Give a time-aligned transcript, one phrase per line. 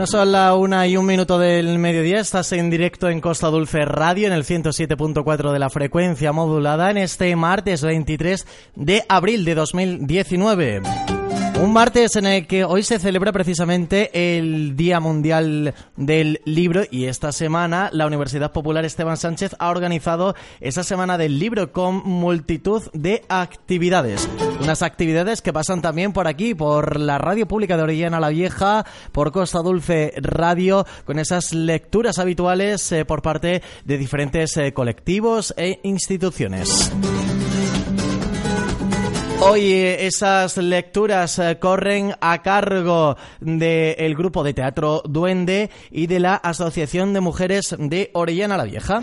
[0.00, 2.20] Bueno, son la una y un minuto del mediodía.
[2.20, 6.96] Estás en directo en Costa Dulce Radio en el 107.4 de la frecuencia modulada en
[6.96, 11.19] este martes 23 de abril de 2019.
[11.60, 17.04] Un martes en el que hoy se celebra precisamente el Día Mundial del Libro y
[17.04, 22.82] esta semana la Universidad Popular Esteban Sánchez ha organizado esa semana del libro con multitud
[22.94, 24.26] de actividades.
[24.62, 28.86] Unas actividades que pasan también por aquí, por la Radio Pública de Orellana la Vieja,
[29.12, 35.52] por Costa Dulce Radio, con esas lecturas habituales eh, por parte de diferentes eh, colectivos
[35.58, 36.90] e instituciones.
[39.42, 46.20] Hoy eh, esas lecturas eh, corren a cargo del grupo de teatro Duende y de
[46.20, 49.02] la Asociación de Mujeres de Orellana la Vieja.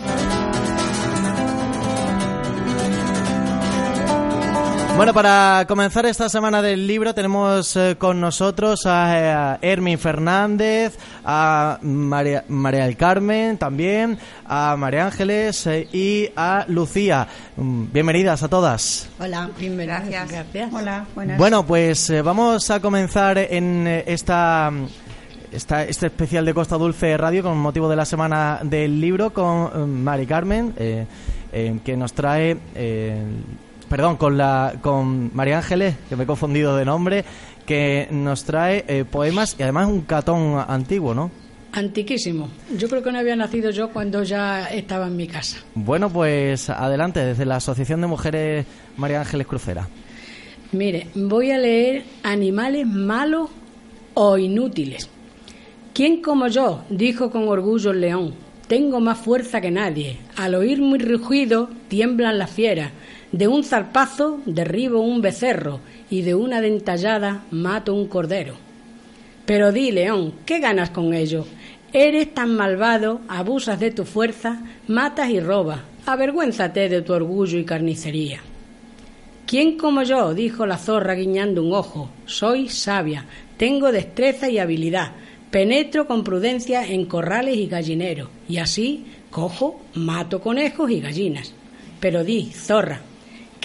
[4.98, 10.98] Bueno, para comenzar esta semana del libro tenemos eh, con nosotros a, a Hermin Fernández,
[11.24, 17.28] a María, María del Carmen también, a María Ángeles eh, y a Lucía.
[17.56, 19.08] Mm, Bienvenidas a todas.
[19.20, 20.08] Hola, bienvenidas.
[20.08, 20.72] Gracias.
[20.72, 21.38] Hola, buenas.
[21.38, 24.72] Bueno, pues eh, vamos a comenzar en eh, esta...
[25.50, 29.70] Esta, este especial de Costa Dulce Radio con motivo de la semana del libro con
[29.74, 31.06] eh, Mari Carmen eh,
[31.50, 33.22] eh, que nos trae eh,
[33.88, 37.24] perdón con la con María Ángeles que me he confundido de nombre
[37.66, 41.30] que nos trae eh, poemas y además un catón antiguo ¿no?
[41.70, 42.48] Antiquísimo.
[42.76, 45.58] Yo creo que no había nacido yo cuando ya estaba en mi casa.
[45.74, 48.66] Bueno pues adelante desde la Asociación de Mujeres
[48.96, 49.88] María Ángeles Crucera
[50.72, 53.50] Mire, voy a leer Animales malos
[54.14, 55.08] o inútiles.
[55.94, 56.84] ¿Quién como yo?
[56.90, 58.34] dijo con orgullo el león.
[58.66, 60.18] Tengo más fuerza que nadie.
[60.36, 62.92] Al oír mi rugido tiemblan las fieras.
[63.32, 68.54] De un zarpazo derribo un becerro y de una dentallada mato un cordero.
[69.44, 71.44] Pero di, león, ¿qué ganas con ello?
[71.92, 75.80] Eres tan malvado, abusas de tu fuerza, matas y robas.
[76.06, 78.40] Avergüénzate de tu orgullo y carnicería.
[79.46, 80.34] ¿Quién como yo?
[80.34, 82.10] dijo la zorra guiñando un ojo.
[82.26, 83.24] Soy sabia,
[83.56, 85.12] tengo destreza y habilidad,
[85.50, 91.54] penetro con prudencia en corrales y gallineros, y así cojo, mato conejos y gallinas.
[92.00, 93.00] Pero di, zorra,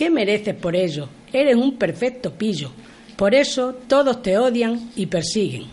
[0.04, 1.08] ¿qué mereces por ello?
[1.32, 2.72] Eres un perfecto pillo.
[3.16, 5.64] Por eso todos te odian y persiguen.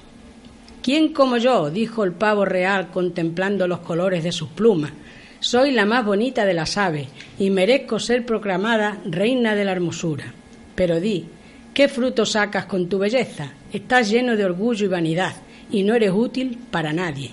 [0.85, 1.69] ¿Quién como yo?
[1.69, 4.93] dijo el pavo real contemplando los colores de sus plumas.
[5.41, 7.09] Soy la más bonita de las aves
[7.41, 10.33] y merezco ser proclamada reina de la hermosura.
[10.77, 11.27] Pero di,
[11.75, 13.53] ¿qué fruto sacas con tu belleza?
[13.73, 15.35] Estás lleno de orgullo y vanidad
[15.73, 17.33] y no eres útil para nadie.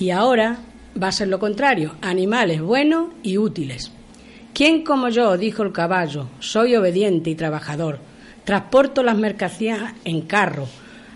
[0.00, 0.60] Y ahora
[1.00, 3.92] va a ser lo contrario, animales buenos y útiles.
[4.56, 5.36] ¿Quién como yo?
[5.36, 7.98] dijo el caballo, soy obediente y trabajador.
[8.42, 10.66] Transporto las mercancías en carro,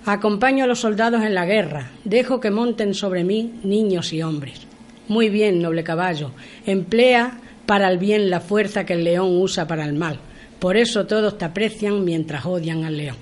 [0.04, 4.66] acompaño a los soldados en la guerra, dejo que monten sobre mí niños y hombres.
[5.08, 6.32] Muy bien, noble caballo,
[6.66, 10.20] emplea para el bien la fuerza que el león usa para el mal.
[10.58, 13.16] Por eso todos te aprecian mientras odian al león.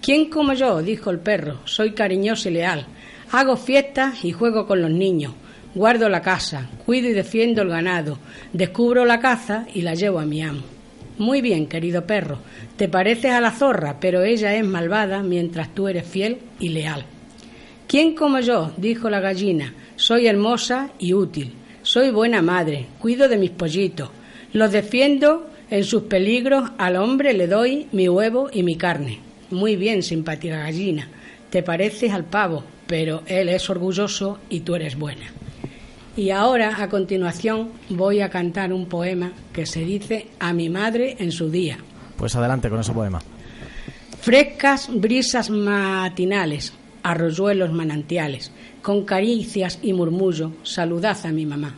[0.00, 0.80] ¿Quién como yo?
[0.80, 2.86] dijo el perro, soy cariñoso y leal.
[3.32, 5.32] Hago fiestas y juego con los niños.
[5.74, 8.18] Guardo la casa, cuido y defiendo el ganado.
[8.52, 10.62] Descubro la caza y la llevo a mi amo.
[11.18, 12.38] Muy bien, querido perro,
[12.76, 17.04] te pareces a la zorra, pero ella es malvada mientras tú eres fiel y leal.
[17.86, 18.72] ¿Quién como yo?
[18.78, 21.52] dijo la gallina, soy hermosa y útil.
[21.82, 24.10] Soy buena madre, cuido de mis pollitos.
[24.52, 29.20] Los defiendo en sus peligros, al hombre le doy mi huevo y mi carne.
[29.50, 31.08] Muy bien, simpática gallina.
[31.48, 35.26] Te pareces al pavo, pero él es orgulloso y tú eres buena.
[36.16, 41.16] Y ahora, a continuación, voy a cantar un poema que se dice a mi madre
[41.18, 41.78] en su día.
[42.16, 43.20] Pues adelante con ese poema.
[44.20, 46.72] Frescas brisas matinales,
[47.02, 48.52] arroyuelos manantiales,
[48.82, 51.76] con caricias y murmullo, saludad a mi mamá.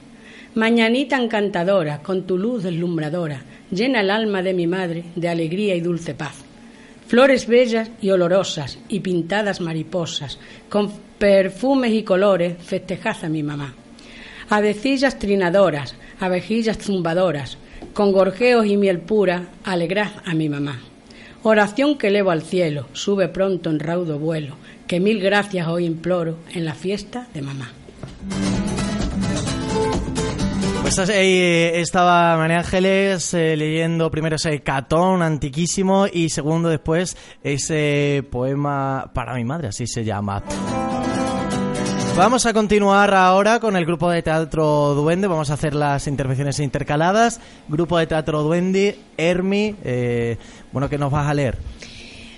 [0.55, 5.81] Mañanita encantadora, con tu luz deslumbradora, llena el alma de mi madre de alegría y
[5.81, 6.35] dulce paz.
[7.07, 10.39] Flores bellas y olorosas y pintadas mariposas,
[10.69, 13.75] con perfumes y colores, festejad a mi mamá.
[14.49, 17.59] Avecillas trinadoras, abejillas zumbadoras,
[17.95, 20.81] con gorjeos y miel pura, alegrad a mi mamá.
[21.43, 24.57] Oración que elevo al cielo, sube pronto en raudo vuelo,
[24.87, 27.73] que mil gracias hoy imploro en la fiesta de mamá.
[30.83, 37.17] Pues ahí eh, estaba María Ángeles eh, leyendo primero ese catón antiquísimo y segundo después
[37.43, 40.43] ese poema para mi madre, así se llama.
[42.17, 45.27] Vamos a continuar ahora con el grupo de teatro Duende.
[45.27, 47.41] Vamos a hacer las intervenciones intercaladas.
[47.69, 50.37] Grupo de teatro Duende, Hermi, eh,
[50.73, 51.57] bueno, ¿qué nos vas a leer?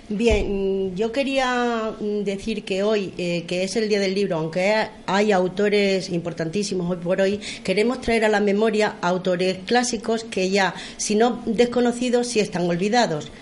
[0.09, 5.33] Bien, yo quería decir que hoy, eh, que es el Día del Libro, aunque hay
[5.33, 11.17] autores importantísimos hoy por hoy, queremos traer a la memoria autores clásicos que ya, si
[11.17, 13.33] no desconocidos, sí están olvidados.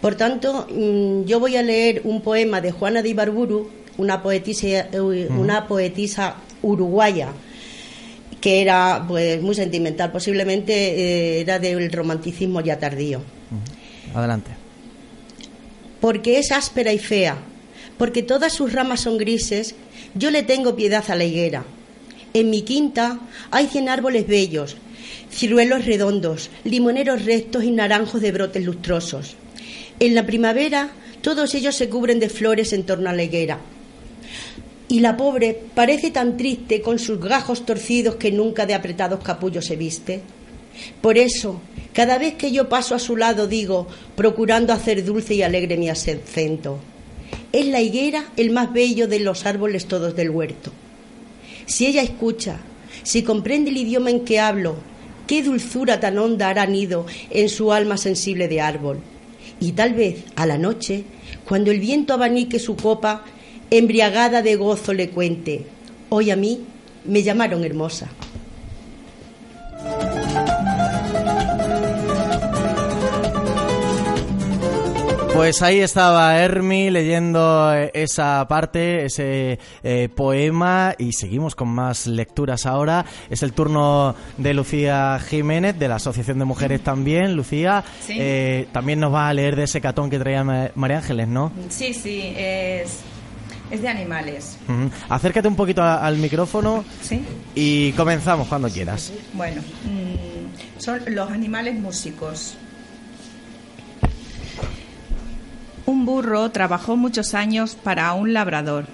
[0.00, 3.68] Por tanto, mm, yo voy a leer un poema de Juana de Ibarburu,
[3.98, 7.32] una poetisa, una poetisa uruguaya
[8.40, 13.20] que era pues muy sentimental, posiblemente eh, era del romanticismo ya tardío.
[14.14, 14.50] Adelante.
[16.00, 17.36] Porque es áspera y fea,
[17.98, 19.74] porque todas sus ramas son grises,
[20.14, 21.64] yo le tengo piedad a la higuera.
[22.32, 23.18] En mi quinta
[23.50, 24.76] hay cien árboles bellos,
[25.32, 29.34] ciruelos redondos, limoneros rectos y naranjos de brotes lustrosos.
[29.98, 30.90] En la primavera
[31.22, 33.58] todos ellos se cubren de flores en torno a la higuera
[34.88, 39.66] y la pobre parece tan triste con sus gajos torcidos que nunca de apretados capullos
[39.66, 40.22] se viste.
[41.00, 41.60] Por eso,
[41.92, 43.86] cada vez que yo paso a su lado digo,
[44.16, 46.78] procurando hacer dulce y alegre mi acento,
[47.52, 50.72] es la higuera el más bello de los árboles todos del huerto.
[51.66, 52.60] Si ella escucha,
[53.02, 54.76] si comprende el idioma en que hablo,
[55.26, 59.00] qué dulzura tan honda hará nido en su alma sensible de árbol.
[59.60, 61.04] Y tal vez, a la noche,
[61.44, 63.24] cuando el viento abanique su copa,
[63.70, 65.66] embriagada de gozo le cuente,
[66.08, 66.64] hoy a mí
[67.04, 68.08] me llamaron hermosa.
[75.38, 82.08] Pues ahí estaba Hermi leyendo eh, esa parte, ese eh, poema y seguimos con más
[82.08, 83.06] lecturas ahora.
[83.30, 87.36] Es el turno de Lucía Jiménez de la Asociación de Mujeres también.
[87.36, 90.42] Lucía, eh, también nos va a leer de ese catón que traía
[90.74, 91.52] María Ángeles, ¿no?
[91.68, 92.98] Sí, sí, es
[93.70, 94.58] es de animales.
[95.08, 97.22] Acércate un poquito al micrófono ¿Sí?
[97.54, 99.12] y comenzamos cuando quieras.
[99.34, 102.56] Bueno, mm, son los animales músicos.
[105.86, 108.86] Un burro trabajó muchos años para un labrador,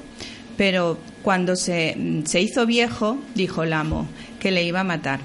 [0.56, 4.06] pero cuando se, mm, se hizo viejo, dijo el amo,
[4.41, 5.20] que le iba a matar.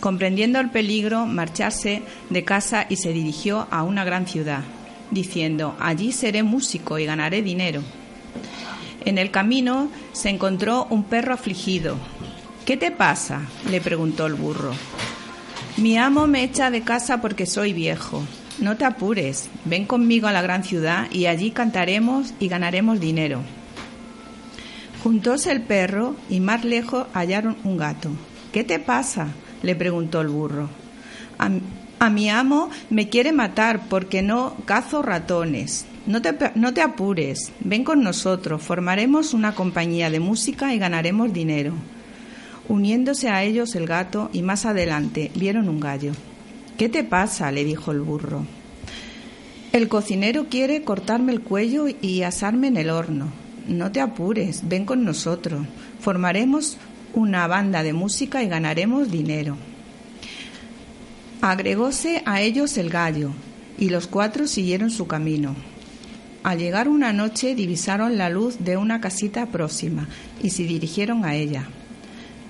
[0.00, 4.62] Comprendiendo el peligro, marchase de casa y se dirigió a una gran ciudad,
[5.10, 7.82] diciendo, allí seré músico y ganaré dinero.
[9.04, 11.96] En el camino se encontró un perro afligido.
[12.64, 13.42] ¿Qué te pasa?
[13.70, 14.72] le preguntó el burro.
[15.76, 18.24] Mi amo me echa de casa porque soy viejo.
[18.58, 23.42] No te apures, ven conmigo a la gran ciudad y allí cantaremos y ganaremos dinero.
[25.02, 28.10] Juntóse el perro y más lejos hallaron un gato.
[28.52, 29.28] ¿Qué te pasa?
[29.62, 30.68] le preguntó el burro.
[31.38, 31.50] A,
[31.98, 35.84] a mi amo me quiere matar porque no cazo ratones.
[36.06, 41.72] No te, apures, ven con nosotros, formaremos una compañía de música y ganaremos dinero.
[42.68, 46.12] Uniéndose a ellos el gato y más adelante vieron un gallo.
[46.78, 47.50] ¿Qué te pasa?
[47.50, 48.44] le dijo el burro.
[49.72, 53.32] El cocinero quiere cortarme el cuello y asarme en el horno.
[53.66, 55.66] No te apures, ven con nosotros.
[55.98, 56.78] Formaremos
[57.14, 59.56] una banda de música y ganaremos dinero.
[61.40, 63.32] Agregóse a ellos el gallo,
[63.76, 65.56] y los cuatro siguieron su camino.
[66.46, 70.06] Al llegar una noche divisaron la luz de una casita próxima
[70.40, 71.64] y se dirigieron a ella.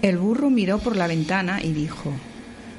[0.02, 2.12] El burro miró por la ventana y dijo,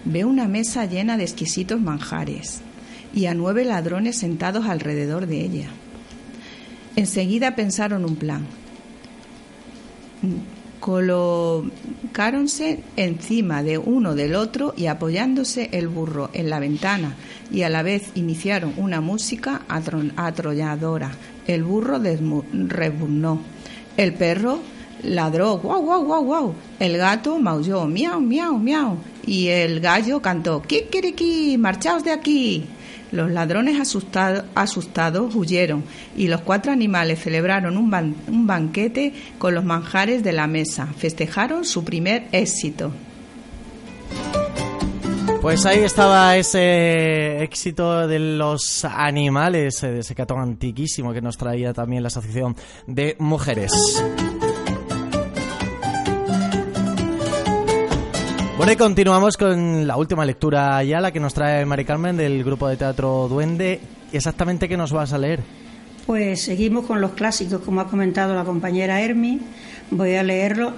[0.06, 2.62] Veo una mesa llena de exquisitos manjares
[3.16, 5.70] y a nueve ladrones sentados alrededor de ella.
[6.96, 8.46] Enseguida pensaron un plan
[10.80, 17.16] colocáronse encima de uno del otro y apoyándose el burro en la ventana
[17.52, 21.12] y a la vez iniciaron una música atrolladora.
[21.48, 23.42] El burro rebuznó.
[23.96, 24.60] El perro
[25.04, 26.56] ladró, guau, guau, guau, guau.
[26.80, 28.98] El gato maulló, miau, miau, miau.
[29.26, 32.66] Y el gallo cantó, kikiriki, marchaos de aquí.
[33.12, 35.84] Los ladrones asustados huyeron
[36.16, 40.88] y los cuatro animales celebraron un, un banquete con los manjares de la mesa.
[40.98, 42.92] Festejaron su primer éxito.
[45.42, 51.74] Pues ahí estaba ese éxito de los animales, de ese catón antiquísimo que nos traía
[51.74, 52.56] también la Asociación
[52.88, 53.72] de Mujeres.
[58.76, 62.78] Continuamos con la última lectura ya, la que nos trae Mari Carmen del grupo de
[62.78, 63.80] teatro Duende.
[64.12, 65.42] ¿Exactamente qué nos vas a leer?
[66.06, 69.40] Pues seguimos con los clásicos, como ha comentado la compañera Hermi.
[69.92, 70.74] Voy a leerlo.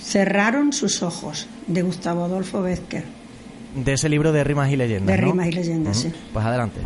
[0.00, 3.04] Cerraron sus ojos, de Gustavo Adolfo Bézquer.
[3.74, 5.14] De ese libro de rimas y leyendas.
[5.14, 6.12] De rimas y leyendas, sí.
[6.32, 6.80] Pues adelante.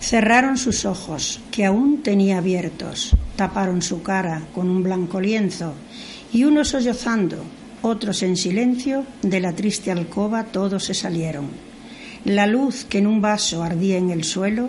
[0.00, 5.74] Cerraron sus ojos, que aún tenía abiertos, taparon su cara con un blanco lienzo,
[6.32, 7.36] y uno sollozando,
[7.86, 11.46] otros en silencio, de la triste alcoba todos se salieron.
[12.24, 14.68] La luz que en un vaso ardía en el suelo,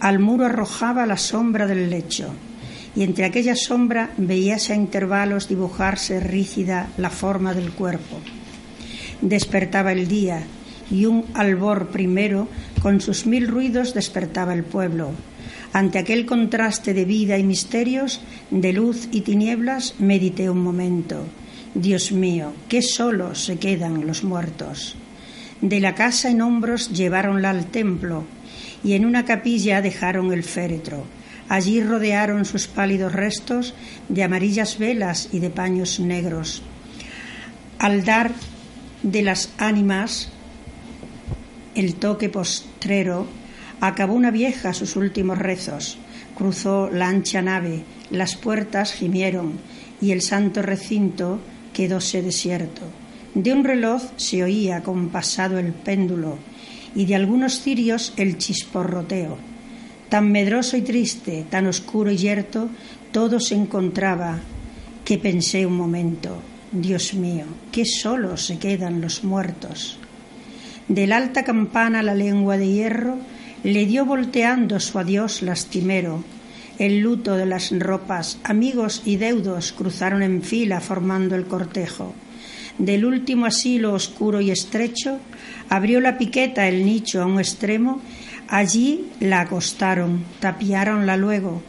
[0.00, 2.32] al muro arrojaba la sombra del lecho,
[2.96, 8.18] y entre aquella sombra veíase a intervalos dibujarse rígida la forma del cuerpo.
[9.20, 10.42] Despertaba el día,
[10.90, 12.48] y un albor primero,
[12.80, 15.10] con sus mil ruidos, despertaba el pueblo.
[15.74, 21.26] Ante aquel contraste de vida y misterios, de luz y tinieblas, medité un momento
[21.74, 24.94] Dios mío, qué solos se quedan los muertos.
[25.60, 28.24] De la casa en hombros lleváronla al templo
[28.84, 31.04] y en una capilla dejaron el féretro.
[31.48, 33.74] Allí rodearon sus pálidos restos
[34.08, 36.62] de amarillas velas y de paños negros.
[37.80, 38.30] Al dar
[39.02, 40.30] de las ánimas
[41.74, 43.26] el toque postrero,
[43.80, 45.98] acabó una vieja sus últimos rezos,
[46.36, 49.54] cruzó la ancha nave, las puertas gimieron
[50.00, 51.40] y el santo recinto
[51.74, 52.80] quedóse desierto.
[53.34, 56.38] De un reloj se oía compasado el péndulo
[56.94, 59.36] y de algunos cirios el chisporroteo.
[60.08, 62.70] Tan medroso y triste, tan oscuro y yerto,
[63.12, 64.40] todo se encontraba
[65.04, 66.40] que pensé un momento,
[66.72, 69.98] Dios mío, qué solos se quedan los muertos.
[70.88, 73.16] Del alta campana la lengua de hierro
[73.64, 76.22] le dio volteando su adiós lastimero,
[76.78, 82.14] el luto de las ropas, amigos y deudos cruzaron en fila formando el cortejo.
[82.78, 85.18] Del último asilo oscuro y estrecho
[85.68, 88.00] abrió la piqueta el nicho a un extremo,
[88.48, 91.62] allí la acostaron, tapiáronla luego,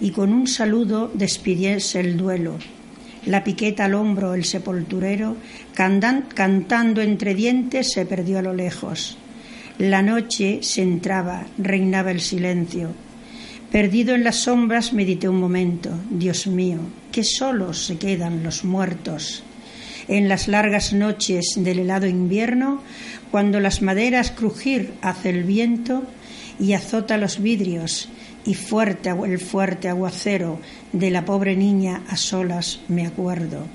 [0.00, 2.58] y con un saludo despidiese el duelo.
[3.24, 5.36] La piqueta al hombro el sepulturero,
[5.74, 9.16] cantando entre dientes, se perdió a lo lejos.
[9.78, 12.90] La noche se entraba, reinaba el silencio
[13.72, 15.88] Perdido en las sombras, medité un momento.
[16.10, 16.76] Dios mío,
[17.10, 19.44] qué solos se quedan los muertos.
[20.08, 22.82] En las largas noches del helado invierno,
[23.30, 26.02] cuando las maderas crujir hace el viento
[26.60, 28.10] y azota los vidrios,
[28.44, 30.58] y fuerte el fuerte aguacero
[30.92, 33.66] de la pobre niña a solas me acuerdo.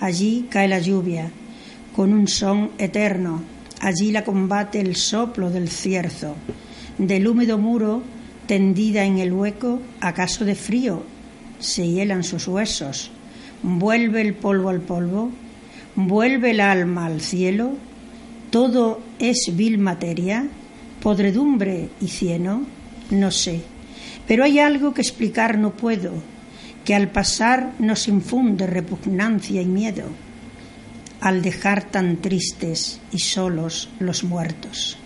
[0.00, 1.30] Allí cae la lluvia,
[1.94, 3.42] con un son eterno,
[3.80, 6.34] allí la combate el soplo del cierzo.
[6.96, 8.02] Del húmedo muro
[8.46, 11.02] tendida en el hueco, acaso de frío,
[11.58, 13.10] se hielan sus huesos,
[13.62, 15.30] vuelve el polvo al polvo,
[15.96, 17.72] vuelve el alma al cielo,
[18.50, 20.46] todo es vil materia,
[21.00, 22.62] podredumbre y cieno,
[23.10, 23.62] no sé,
[24.26, 26.12] pero hay algo que explicar no puedo,
[26.84, 30.04] que al pasar nos infunde repugnancia y miedo,
[31.20, 34.98] al dejar tan tristes y solos los muertos.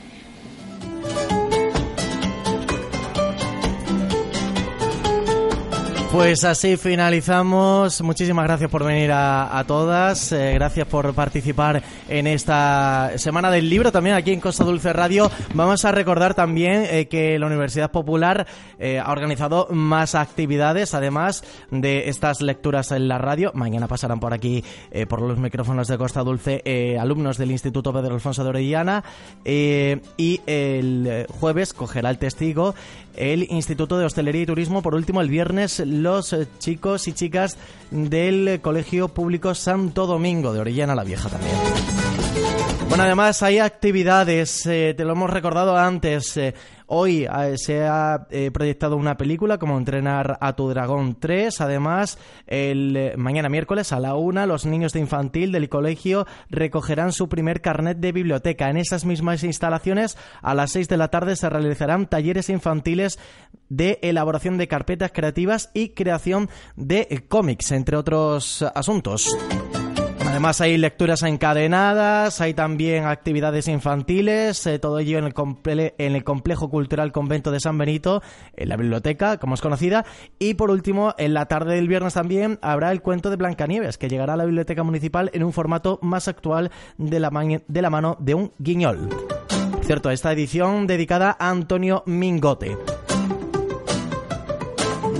[6.19, 8.03] Pues así finalizamos.
[8.03, 10.33] Muchísimas gracias por venir a, todas.
[10.33, 15.31] Eh, gracias por participar en esta Semana del Libro también aquí en Costa Dulce Radio.
[15.55, 18.49] Vamos a recordar también eh, que la Universidad Popular
[18.81, 23.53] eh, ha organizado más actividades, además de estas lecturas en la radio.
[23.55, 24.65] Mañana pasarán por aquí,
[25.09, 29.05] por los micrófonos de Costa Dulce, alumnos del Instituto Pedro Alfonso de Orellana.
[29.45, 32.75] y el jueves cogerá el testigo
[33.19, 34.81] el Instituto de Hostelería y Turismo.
[34.81, 37.57] Por último, el viernes, eh, chicos y chicas
[37.91, 42.08] del Colegio Público Santo Domingo de Orellana la Vieja también.
[42.89, 46.37] Bueno, además hay actividades, eh, te lo hemos recordado antes.
[46.37, 46.55] Eh,
[46.91, 51.61] Hoy eh, se ha eh, proyectado una película como Entrenar a tu Dragón 3.
[51.61, 52.17] Además,
[52.47, 57.61] el mañana miércoles a la una, los niños de infantil del colegio recogerán su primer
[57.61, 58.71] carnet de biblioteca.
[58.71, 63.19] En esas mismas instalaciones, a las 6 de la tarde se realizarán talleres infantiles
[63.69, 69.37] de elaboración de carpetas creativas y creación de cómics, entre otros asuntos.
[70.39, 76.23] Además hay lecturas encadenadas, hay también actividades infantiles, eh, todo ello en el, en el
[76.23, 78.23] Complejo Cultural Convento de San Benito,
[78.55, 80.05] en la biblioteca, como es conocida.
[80.39, 84.09] Y por último, en la tarde del viernes también habrá el cuento de Blancanieves, que
[84.09, 87.31] llegará a la biblioteca municipal en un formato más actual de la,
[87.67, 89.09] de la mano de un guiñol.
[89.83, 92.79] Cierto, esta edición dedicada a Antonio Mingote.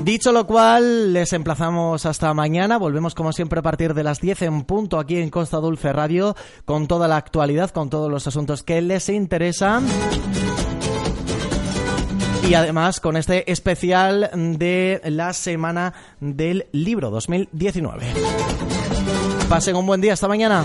[0.09, 2.79] Dicho lo cual, les emplazamos hasta mañana.
[2.79, 6.35] Volvemos como siempre a partir de las 10 en punto aquí en Costa Dulce Radio
[6.65, 9.87] con toda la actualidad, con todos los asuntos que les interesan.
[12.49, 18.07] Y además con este especial de la Semana del Libro 2019.
[19.51, 20.65] Pasen un buen día, hasta mañana.